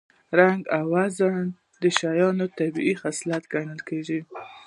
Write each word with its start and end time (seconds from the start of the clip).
رنګ 0.39 0.61
او 0.77 0.83
وزن 0.93 1.43
د 1.81 1.83
شیانو 1.97 2.45
طبیعي 2.57 2.95
خصلت 3.01 3.43
ګڼل 3.53 3.79
کېږي 3.89 4.19